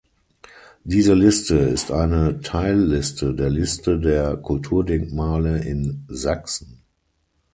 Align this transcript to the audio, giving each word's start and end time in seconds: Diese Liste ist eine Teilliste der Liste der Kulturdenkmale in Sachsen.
Diese 0.83 1.13
Liste 1.13 1.57
ist 1.57 1.91
eine 1.91 2.39
Teilliste 2.41 3.35
der 3.35 3.51
Liste 3.51 3.99
der 3.99 4.35
Kulturdenkmale 4.37 5.59
in 5.59 6.05
Sachsen. 6.07 6.81